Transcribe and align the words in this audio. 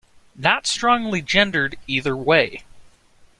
Not 0.35 0.65
strongly 0.65 1.21
gendered 1.21 1.75
either 1.85 2.17
way. 2.17 2.63